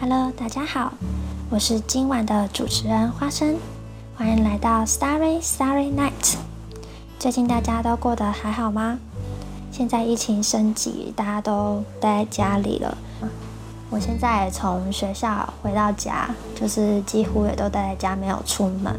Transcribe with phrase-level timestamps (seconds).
[0.00, 0.92] Hello，大家好，
[1.48, 3.56] 我是今晚的主持人花生，
[4.16, 6.36] 欢迎来到 Starry Starry Night。
[7.18, 8.98] 最近大家都过得还好吗？
[9.70, 12.98] 现在疫情升级，大家都待在家里了。
[13.88, 18.98] 我现在从学校回到家，就是几乎也都待在家，没有出门。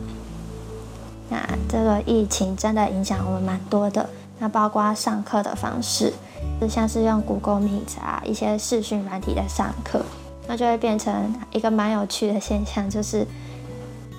[1.29, 1.37] 那
[1.67, 4.09] 这个疫情真的影响我们蛮多的，
[4.39, 6.13] 那包括上课的方式，
[6.59, 10.01] 就像是用 Google Meet 啊一些视讯软体在上课。
[10.47, 13.25] 那就会变成一个蛮有趣的现象，就是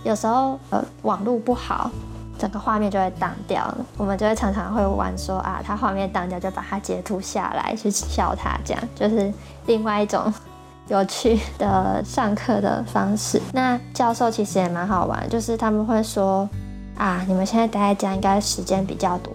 [0.04, 1.90] 有时候呃网络不好，
[2.38, 3.78] 整个画面就会挡掉了。
[3.96, 9.32] 我们就会常常会玩说啊，它画面挡掉就把它截图下来去笑它，这样就是
[9.66, 10.32] 另外一种
[10.88, 13.40] 有趣的上课的方式。
[13.52, 16.48] 那教授其实也蛮好玩，就是他们会说
[16.96, 19.32] 啊，你们现在待在家应该时间比较多。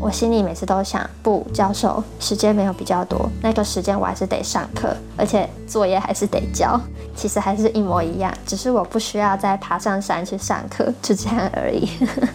[0.00, 6.80] 我心里每次都想，不，教授时间没有比较多，那个时间我还是得上课，而且作业还是得交，
[7.16, 11.88] 其实还是一模一样，只是我不需要再爬上山去上课，就这样而已。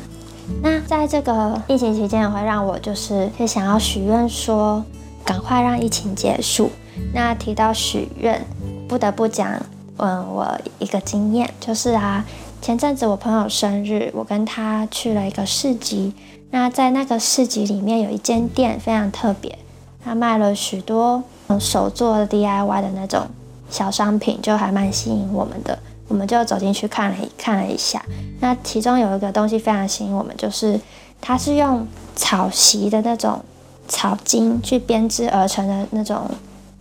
[0.62, 4.84] 那在这个疫情期间，也会让我就是会想要许愿说，
[5.24, 6.70] 赶快让疫情结束。
[7.14, 8.46] 那提到许愿，
[8.88, 9.52] 不得不讲，
[9.98, 10.46] 嗯，我
[10.80, 12.26] 一个经验就是啊，
[12.64, 16.14] 前阵子我朋友生日，我跟他去了一个市集。
[16.52, 19.60] 那在那个市集里面有一间店非常特别，
[20.02, 21.22] 他卖了许多
[21.60, 23.28] 手做 DIY 的那种
[23.70, 25.78] 小商品，就还蛮吸引我们的。
[26.08, 28.02] 我们就走进去看了看了一下，
[28.40, 30.80] 那其中有一个东西非常吸引我们，就是
[31.20, 33.44] 它是用草席的那种
[33.90, 36.32] 草巾去编织而成的那种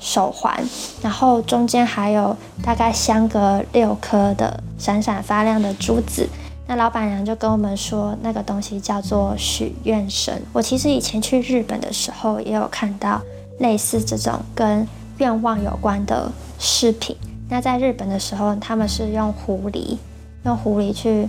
[0.02, 0.60] 手环，
[1.00, 6.28] 然后中间还有大概相隔六颗的闪闪发亮的珠子。
[6.66, 10.34] 那老板娘就跟我们说，那个东西叫做许愿绳。
[10.52, 13.20] 我其实以前去日本的时候，也有看到
[13.60, 14.86] 类似这种跟
[15.18, 17.16] 愿望有关的饰品。
[17.48, 19.98] 那在日本的时候，他们是用狐狸，
[20.44, 21.28] 用狐狸去，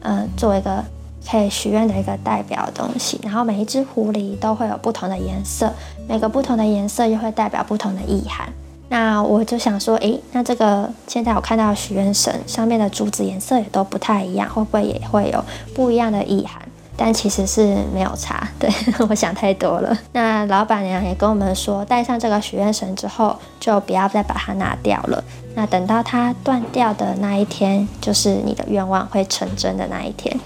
[0.00, 0.82] 嗯，做一个
[1.30, 3.20] 可以许愿的一个代表东西。
[3.22, 5.72] 然后每一只狐狸都会有不同的颜色，
[6.08, 8.48] 每个不同的颜色又会代表不同的意涵。
[8.90, 16.60] 那我就想说，诶，那这个现在我看到许愿绳上面的珠子颜色也都不太一样，会不会也会有不一样的意涵？
[16.96, 18.70] 但其实是没有差，对
[19.08, 19.98] 我想太多了。
[20.12, 25.24] 那老板娘也跟我们说，戴上这个许愿绳之后，就不要再把它拿掉了。
[25.56, 30.38] 那等到它断掉的那一天，就是你的愿望会成真的那一天。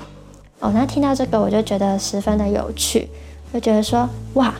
[0.60, 3.08] 哦，那听到这个我就觉得十分的有趣，
[3.52, 4.52] 就觉得说，哇，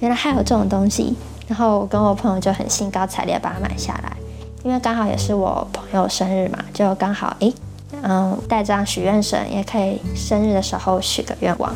[0.00, 1.14] 原来还有这种东西。
[1.48, 4.16] 然后我跟我朋友就很兴高采烈把它买下来，
[4.62, 7.52] 因为刚好也是我朋友生日嘛，就刚好诶，
[8.02, 11.74] 嗯，带张许愿绳也可以生日的时候许个愿望。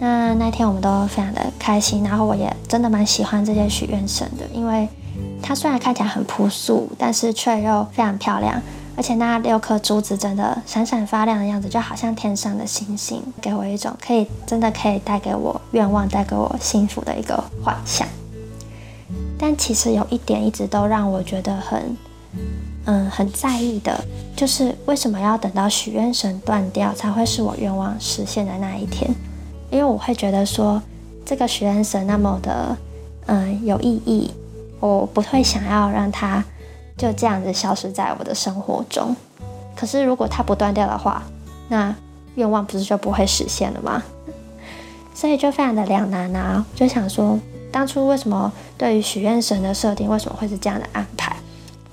[0.00, 4.88] 那那天我们都非常的开心，然后我也真的蛮喜欢这些许愿绳的，因为
[5.40, 8.60] 它虽然看起来很朴素，但是却又非常漂亮，
[9.00, 18.06] 而且那六颗珠子真的闪闪发亮的样子，就好像天上的星星，给我一种可以真的可以带给我愿望、带给我幸福的一个幻想。
[19.38, 21.96] 但其实有一点一直都让我觉得很，
[22.84, 24.04] 嗯，很在意的，
[24.36, 29.10] 就是为什么要等到许愿绳断掉才会是我愿望实现的那一天？
[29.70, 30.82] 因为我会觉得说，
[31.24, 32.76] 这个许愿绳那么的，
[33.28, 34.30] 嗯，有意义，
[34.78, 36.44] 我不会想要让它
[37.00, 39.16] 就这样子消失在我的生活中。
[39.74, 41.22] 可是如果它不断掉的话，
[41.68, 41.94] 那
[42.34, 44.02] 愿望不是就不会实现了吗？
[45.14, 47.38] 所以就非常的两难啊，就想说。
[47.72, 51.36] 当初为什么对于许愿神的设定为什么会是这样的安排？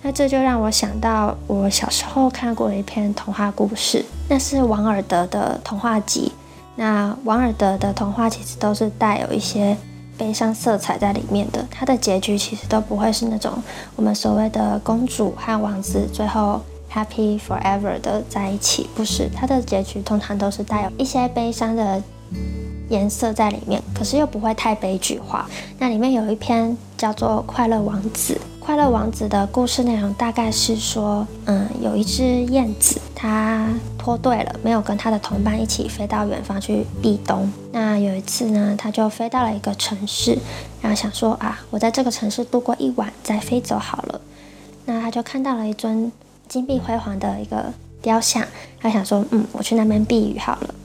[0.01, 6.31] 那这就让我想到我小时候看过的一篇童话故事，那是王尔德的童话集。
[6.75, 9.77] 那王尔德的童话其实都是带有一些
[10.17, 13.53] 悲伤色彩在里面的，它的结局其实都不会是那种
[13.95, 16.61] 我们所谓的公主和王子最后
[16.91, 22.01] happy forever 的在一起，不是，它的结局通常都是带有一些悲伤的。
[22.89, 25.45] 颜色在里面，可是又不会太悲剧化。
[25.77, 28.33] 那里面有一篇叫做《快乐王子》。
[28.67, 33.65] 快乐王子的故事内容大概是说，嗯，有一只燕子，它
[33.97, 37.49] 脱队了，没有跟它的同伴一起飞到远方去避冬。
[37.71, 40.37] 那有一次呢，它就飞到了一个城市，
[40.81, 44.19] 然后想说啊，我在这个城市度过一晚再飞走好了。
[44.83, 46.11] 那它就看到了一尊
[46.49, 47.71] 金碧辉煌的一个
[48.01, 48.43] 雕像，
[48.81, 50.75] 它想说，嗯，我去那边避雨好了。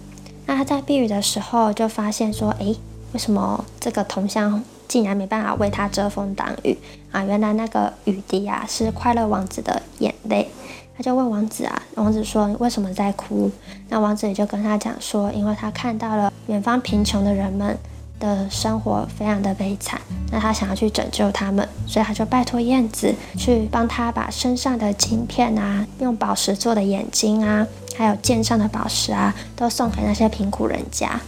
[0.46, 2.76] 那它在避雨的时候就发现说，诶，
[3.12, 4.62] 为什么这个铜像
[4.92, 6.76] 竟然没办法为他遮风挡雨
[7.10, 7.24] 啊？
[7.24, 10.46] 原来那个雨滴啊是快乐王子的眼泪。
[10.94, 13.50] 他就问王子啊，王子说为什么在哭？
[13.88, 17.74] 那王子也就跟他讲说，因为他看到了远方贫穷的人们
[18.20, 19.98] 的生活非常的悲惨，
[20.30, 27.66] 那他想要去拯救他们，所以他就拜托燕子去帮他把身上的金片啊，用宝石做的眼睛啊，
[27.96, 31.18] 还有剑上的宝石啊，都送给那些贫苦人家。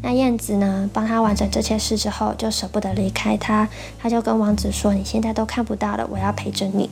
[0.00, 3.68] 那燕子呢，帮他完成这些事之后，就舍不得离开他，
[4.00, 6.88] 他就跟王子说：“你现在都看不到了，我要陪着你。”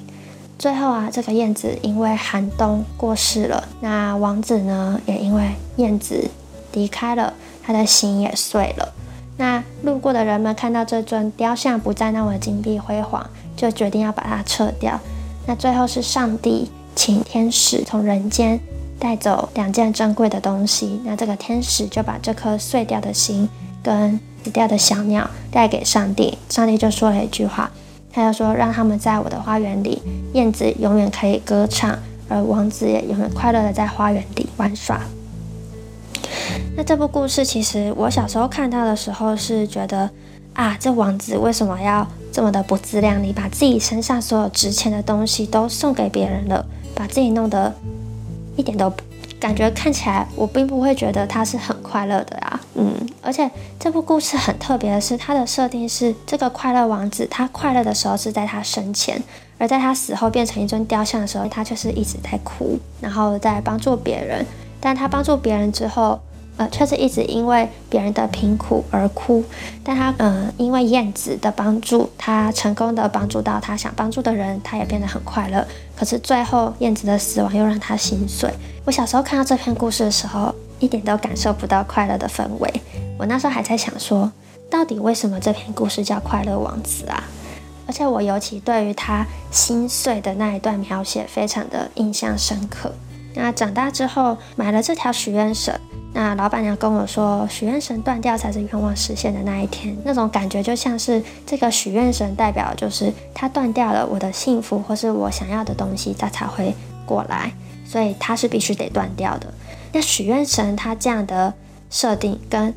[0.58, 6.28] 最后啊，这个燕子因为寒冬过世了，那王子呢，也因为燕子
[6.72, 7.32] 离开了，
[7.62, 8.92] 他的心也碎了。
[9.36, 14.98] 那路过的人们看到这尊雕像不再那么金碧辉煌，就决定要把它撤掉。
[15.46, 18.58] 那最后是上帝请天使从人间
[18.98, 21.00] 带走两件珍贵的东西。
[21.04, 23.48] 那这个天使就把这颗碎掉的心
[23.82, 26.38] 跟死掉的小鸟带给上帝。
[26.48, 27.70] 上帝就说了一句话，
[28.12, 30.00] 他就说：“让他们在我的花园里，
[30.32, 31.98] 燕子永远可以歌唱，
[32.28, 35.00] 而王子也永远快乐的在花园里玩耍。”
[36.76, 40.08] 那这部故事其实我小时候看到的时候是觉得
[40.54, 46.64] 啊，这王子为什么要这么的不自量力，把自己身上所有值钱的东西都送给别人了，
[46.94, 47.74] 把自己弄得
[48.56, 48.92] 一点都
[49.38, 52.60] 感觉看起来，我并不会觉得他是很快乐的啊。
[52.74, 59.22] 嗯，而且这部故事很特别的是，它的设定是这个快乐王子，他快乐的时候是在他生前，
[59.58, 64.44] 而在他死后变成一尊雕像的时候，他却是一直在哭，然后在帮助别人。
[64.80, 66.18] 但他帮助别人之后。
[66.56, 69.44] 呃，却是一直因为别人的贫苦而哭，
[69.84, 75.66] 但他，嗯，因为燕子的帮助，他成功的帮助到他想帮助的人，他也变得很快乐。
[75.94, 78.50] 可是最后燕子的死亡又让他心碎。
[78.84, 82.82] 我小时候看到这篇故事的时候，一点都感受不到快乐的氛围。
[83.18, 84.32] 我那时候还在想说，
[84.70, 87.22] 到底为什么这篇故事叫《快乐王子》啊？
[87.86, 92.92] 而且我尤其对于他心碎的那一段描写非常的印象深刻。
[93.34, 95.72] 那长大之后买了这条许愿绳。
[96.16, 99.94] 那老板娘跟我说，许愿绳断掉才是愿望实现的那一天。
[100.02, 106.74] 那种感觉就像是这个许愿绳代表，就是它断掉了，我的幸福或是我想要的东西，它才会
[107.04, 107.52] 过来。
[107.84, 109.52] 所以它是必须得断掉的。
[109.92, 111.52] 那许愿绳它这样的
[111.90, 112.72] 设定，跟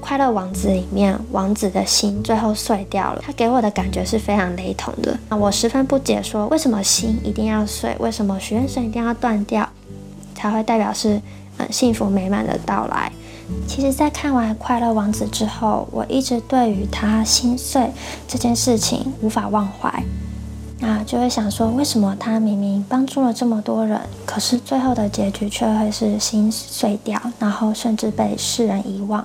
[0.00, 5.18] 快乐王子里面王子的心最后碎掉了，它给我的感觉是非常雷同的。
[5.28, 7.96] 那我十分不解，说为什么心一定要碎？
[7.98, 9.68] 为什么许愿绳一定要断掉，
[10.36, 11.20] 才会代表是？
[11.58, 13.10] 嗯，幸福美满的到来。
[13.68, 17.90] 其实，在看完《快乐王子》之后，我一直对于他心碎
[18.26, 20.02] 这件事情无法忘怀。
[20.80, 29.24] 那就会想说，为什么他明明帮助了这么多人，可是最后的结局却会是心碎掉，然后甚至被世人遗忘？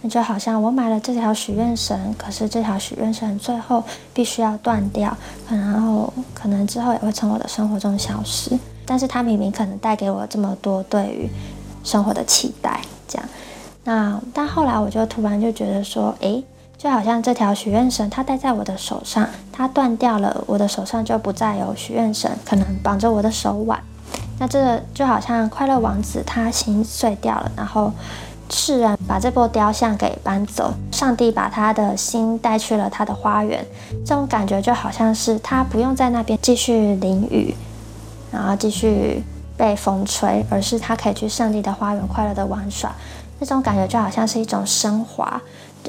[0.00, 3.82] 那就好像我买了这条许愿绳，可是这条许愿绳最后
[4.14, 5.16] 必须要断掉，
[5.50, 8.56] 然后可能之后也会从我的生活中消失。
[8.86, 11.28] 但是他明明可能带给我这么多对于
[11.88, 13.26] 生活的期待，这样，
[13.84, 16.44] 那但后来我就突然就觉得说，诶，
[16.76, 23.82] 就好像这条许愿绳，它戴在我的手上，它断掉了，我的手上就不再有许愿绳，可能绑着我的手腕。
[24.38, 27.90] 那这就好像快乐王子他心碎掉了，然后
[28.50, 33.64] 世人把这波雕像给搬走，上帝把他的心带去了他的花园，
[34.04, 37.54] 这种感觉就好像是他不用在那边继续淋雨，
[38.30, 39.24] 然后继续。
[39.58, 42.90] 被风吹，而是他可以去上帝的花园快乐的玩耍，
[43.40, 45.38] 那种感觉就好像是一种升华，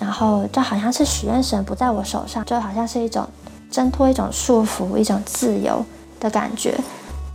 [0.02, 3.26] 然后就好像是许愿神不在我手上，就好像是一种
[3.70, 5.86] 挣脱一种束缚，一种自由
[6.20, 6.76] 的感觉。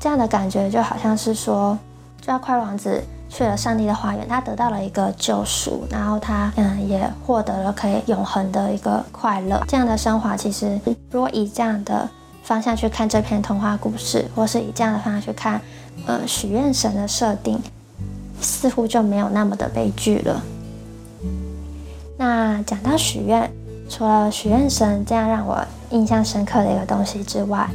[0.01, 1.79] 这样的感觉就好像是说，
[2.21, 9.62] 就要快乐王子去了上帝的花园，他得到了一个救赎，然后他嗯也获得了可以永恒的一个快乐。
[9.67, 10.79] 这样的升华，其实
[11.11, 12.09] 如果以这样的
[12.45, 15.61] 方向去看这篇童话故事，或是以这样的方向去看。
[16.07, 17.59] 呃，许愿神的设定
[18.41, 20.43] 似乎就没有那么的悲剧了。
[22.19, 23.51] 那讲到许愿，
[23.89, 27.69] 除了许愿神这样让我印象深刻的一个东西之外，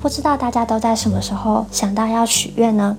[0.00, 2.96] 不知道大家都在什么时候想到要许愿呢？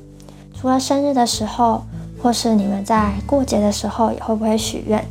[0.60, 1.84] 除了生日的时候，
[2.22, 5.06] 或是你们在过节的时候，也会不会许愿？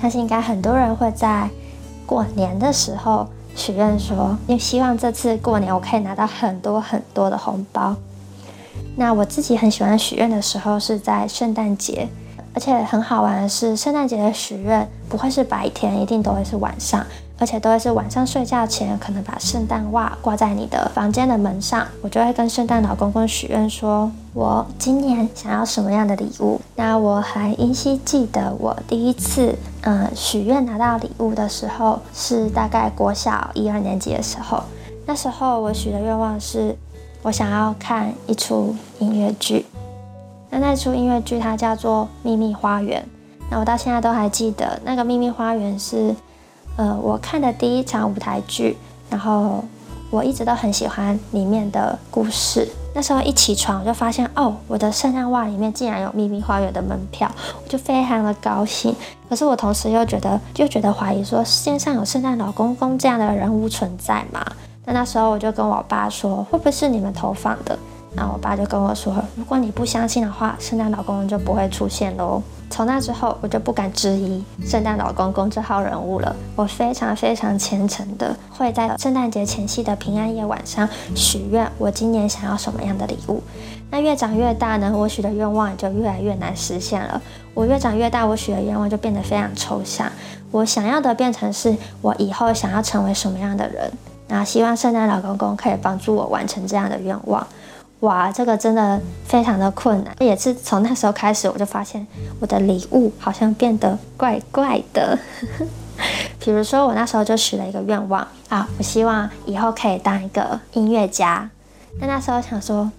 [0.00, 1.48] 相信应该很多人会在
[2.04, 7.94] 过年的时候许愿，说因为希望这次过年我可以拿到很多很多的红包。
[8.96, 12.08] 那我自己很喜欢许愿的时候是在圣诞节，
[12.52, 17.04] 而且很好玩的是，圣诞节的许愿不会是白天，一定都会是晚上，
[17.38, 26.60] 而且都会是晚上睡觉前，可能把圣诞袜挂在你的房间的门上，我就会跟圣诞老公公许愿，说我今年想要什么样的礼物。
[26.76, 34.62] 那我还依稀记得我第一次嗯许愿拿到礼物的时候，是大概国小一二年级的时候，
[35.06, 36.76] 那时候我许的愿望是。
[37.26, 39.64] 我想要看一出音乐剧，
[40.50, 43.02] 那那出音乐剧它叫做《秘密花园》，
[43.50, 46.14] 那我到现在都还记得，那个秘密花园是，
[46.76, 48.76] 呃，我看的第一场舞台剧，
[49.08, 49.64] 然后
[50.10, 52.68] 我一直都很喜欢里面的故事。
[52.94, 57.30] 那时候一起床我就发现，哦，我的圣诞袜里面竟然有秘密花园的门票，
[57.64, 58.94] 我就非常的高兴。
[59.28, 64.44] 可是我同时又觉得，就觉得怀疑说，世界上有圣诞老公公这样的人物存在吗？
[64.84, 67.76] 那那时候我就跟我爸说，会不会是你们投放的？
[68.16, 72.42] 然后我爸就跟我说，如果你不相信的话，圣诞老公公就不会出现喽。
[72.70, 76.34] 从那之后，我就不敢质疑圣诞老公公这号人物了。
[76.56, 83.42] 我非常非常虔诚的会在圣诞节前夕的平安夜晚上许愿，我今年想要什么样的礼物。
[83.90, 87.20] 那越长越大呢，我许的愿望也就越来越难实现了。
[87.52, 90.10] 我越长越大，我许的愿望就变得非常抽象。
[90.50, 93.88] 我想要的变成是我以后想要成为什么样的人。
[94.26, 97.46] 那希望圣诞老公公可以帮助我完成这样的愿望。
[98.00, 100.14] 哇，这个真的非常的困难。
[100.20, 102.06] 也是从那时候开始，我就发现
[102.38, 105.18] 我的礼物好像变得怪怪的。
[106.38, 111.48] 比如说，我那时候就许了一个愿望啊，我希望以后可以当一个音乐家。
[112.00, 112.90] 那那时候想说，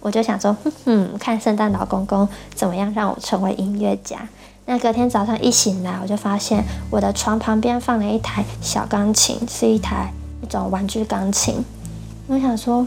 [0.00, 4.28] 我就想说，嗯，看圣诞老公公怎么样让我成为音乐家。
[4.64, 10.12] 那隔天早上一醒来，我就发现我的床旁边放了一台小钢琴，是一台
[10.42, 11.64] 一种玩具钢琴。
[12.26, 12.84] 我想说。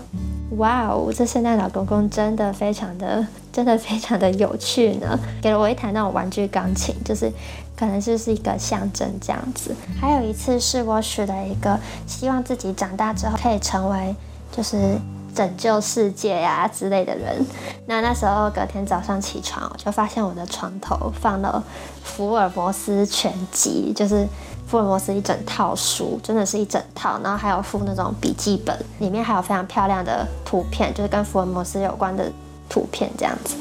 [0.58, 5.18] 哇哦，这圣诞老公公真的非常的， 真的非常的有趣呢！
[5.42, 7.32] 给了我一台那种玩具钢琴，就是
[7.76, 9.74] 可能就是一个象征这样子。
[10.00, 14.14] 还有一次是我许了一个希望自己长大之后可以成为
[14.52, 14.98] 就是
[15.34, 17.46] 拯救世界呀之类的人。
[17.86, 21.64] 那那时候隔天早上起床，我就发现我的床头放了
[22.04, 24.28] 福尔摩斯全集，就是。
[24.72, 32.32] 福尔摩斯一整套书，真的是一整套，然后还有附那种笔记本，里面还有非常漂亮的图片，就是跟福尔摩斯有关的
[32.70, 33.58] 图片这样子。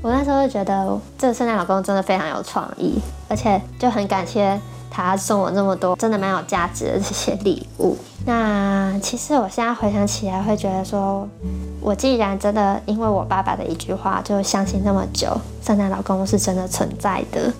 [0.00, 4.56] 我那时候就觉得这个圣诞老公真的非常有创意，而且就很感谢
[4.88, 7.96] 他送我那么多真的蛮有价值的这些礼物。
[8.24, 11.28] 那其实我现在回想起来，会觉得说，
[11.80, 17.52] 我既然真的因为我爸爸的一句话就相信那么久，圣诞老公是真的存在的。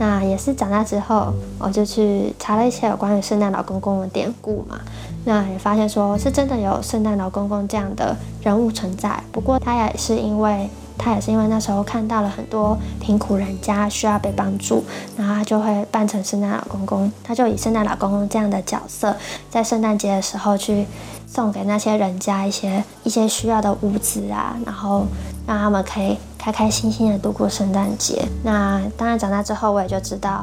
[0.00, 4.80] 那也是长大之后，我就去查了一些有关于圣诞老公公的典故嘛。
[5.26, 9.22] 那也发现说是真的有圣诞老公公这样的人物存在。
[9.30, 14.82] 不过他也是因为他也是因为那时候看到了很多贫苦人家需要被帮助，
[15.18, 17.12] 然后他就会扮成圣诞老公公。
[17.22, 19.14] 他就以圣诞老公公这样的角色，
[19.50, 20.86] 在圣诞节的时候去
[21.26, 25.04] 送给那些人家一些一些需要的物资啊，然后
[25.50, 26.16] 让他们可以。
[26.42, 28.26] 开开心心的度过圣诞节。
[28.42, 30.42] 那当然，长大之后我也就知道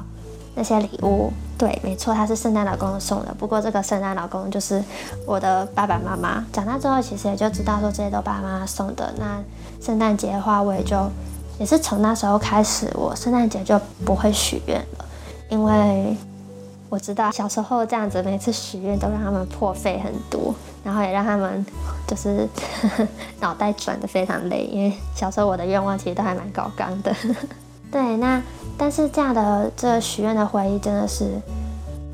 [0.53, 3.33] 那些礼物，对，没错，他是圣诞老公送的。
[3.33, 4.79] 不过这个圣诞老公就是
[5.25, 6.45] 我的爸爸妈妈。
[6.53, 9.11] 长大之后，其实也就知道说这些都爸爸妈妈送的。
[9.17, 9.41] 那
[9.81, 10.95] 圣诞节的话，我也就
[11.57, 15.05] 也是从那时候开始，我圣诞节就不会许愿了，
[15.49, 16.15] 因为。
[16.89, 21.65] 我知道小时候这样子，每次许愿都让他们破费很多，然后也让他们
[22.07, 22.48] 就是
[23.39, 27.15] 脑袋转的非常累，因为小时候我的愿望其实都还蛮高纲的。
[27.91, 28.41] 对，那
[28.77, 31.39] 但是这样的这许愿的回忆真的是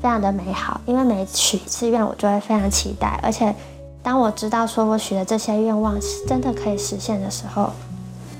[0.00, 3.54] 非常的美好，因为每许一次愿，我就会非常期待，而且
[4.02, 7.70] 当我知道说我许的这些愿望是真的可以实现的时候，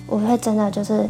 [0.07, 1.09] 我会真的就是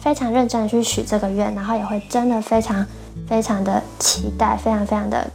[0.00, 2.84] 非常认真的去许这个愿，然后也会真的非常。
[3.26, 5.28] 非常的期待，非常非常的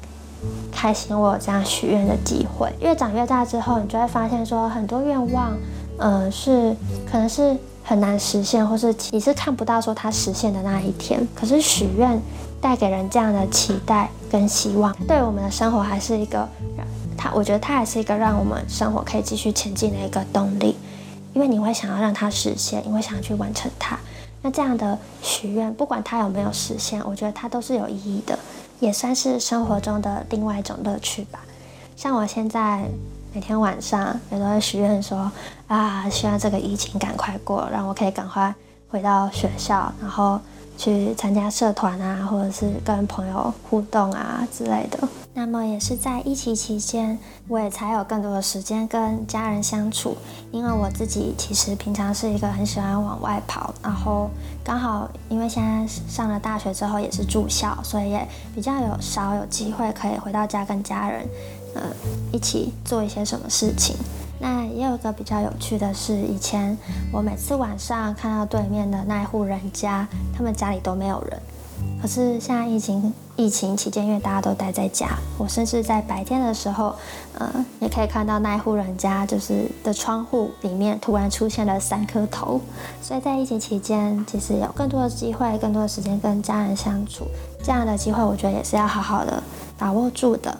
[0.71, 2.71] 开心，我有这样许愿的机会。
[2.79, 5.55] 越长越大之后，你就会发现说，很多愿望，
[5.97, 6.75] 呃，是
[7.11, 11.27] 可能是很难实现，或是你是看不到说它实现的那一天。
[11.35, 12.19] 可是许愿
[12.59, 16.47] 带给人这样的期待跟希望，对我们的生活还是一个，
[17.17, 20.77] 它我觉得它还是一个让我们生活可以继续前进的一个动力，
[21.33, 23.97] 因为你会想要让它实现，你会想要去完成它。
[24.43, 28.37] 那这样的许愿，不管它有没有实现，我觉得它都是有意义的，
[28.81, 31.39] 也算是生活中的另外一种乐趣吧。
[31.95, 32.83] 像我现在
[33.33, 35.31] 每天晚上也都会许愿说
[35.67, 38.53] 啊，希望这个疫情赶快过，让我可以赶快
[38.89, 40.37] 回到学校，然后。
[40.77, 44.97] 去参加社团啊，或者是跟朋友互动啊之类的。
[45.33, 50.17] 那么也是在疫情期间，我也才有更多的时间跟家人相处。
[50.51, 54.29] 因为我自己其实平常是一个很喜欢往外跑，然后
[54.63, 61.25] 刚好因为现在上了大学之后也是住校，所以也比较有少有机会可以回到家跟家人，
[61.75, 61.83] 呃，
[62.33, 63.95] 一起做一些什么事情。
[64.37, 66.77] 那也有一个比较有趣的是，以前
[67.11, 71.41] 我每次晚上看到对面的那一户人家，他们家里都没有人。
[72.01, 76.95] 可是现在疫情疫情期间，因为大家都待在家，我甚至在白天的时候，
[77.37, 82.59] 呃，也可以看到那一户人家就是的窗户里面突然出现了三颗头。
[83.01, 87.27] 所以在疫情期间，其实有更多的机会、更多的时间跟家人相处，
[87.63, 89.41] 这样的机会我觉得也是要好好的
[89.77, 90.57] 把握住的。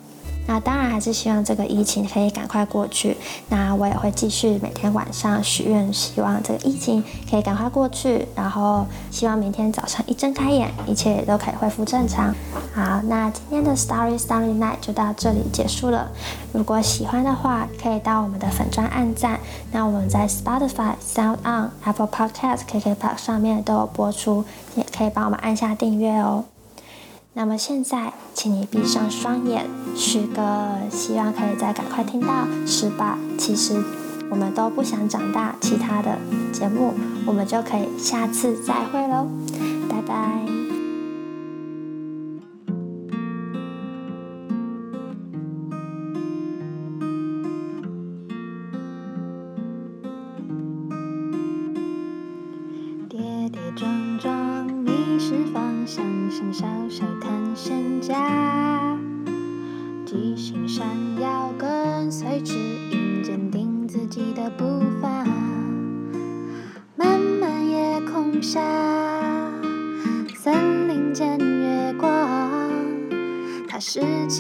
[0.48, 3.16] 那当然还是希望这个疫情可以赶快过去。
[3.50, 8.28] 那我也会继续每天晚上许愿，希望这个疫情可以赶快过去。
[8.36, 12.34] 然后希望明天早上一睁开眼，一切都可以恢复正常。
[12.74, 16.10] 好，那今天的 Story Story Night 就到这里结束了。
[16.52, 19.40] 如果喜欢的话，可以到我们的粉砖按赞。
[19.72, 24.44] 那我们在 Spotify、Sound On、Apple Podcast、KKBox 上面都有播出，
[24.76, 26.44] 也可以帮我们按下订阅哦。
[27.34, 33.18] 那么现在，请你闭上双眼，许个希望可以再赶快听到十八。
[33.38, 33.82] 其实
[34.30, 36.18] 我们都不想长大，其他的
[36.52, 36.94] 节目
[37.26, 39.28] 我们就可以下次再会喽，
[39.90, 40.61] 拜拜。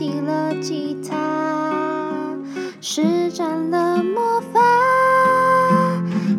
[0.01, 2.35] 起了吉他，
[2.81, 4.59] 施展了魔法。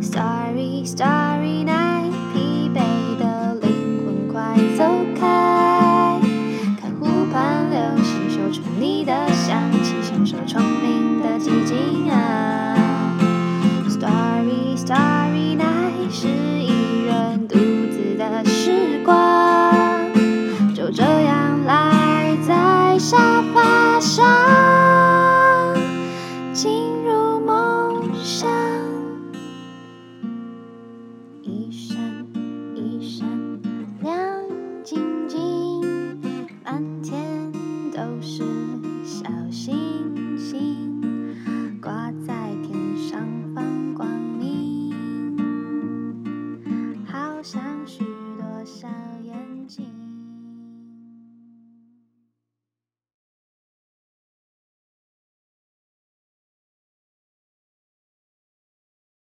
[0.02, 1.71] Starry, starry night，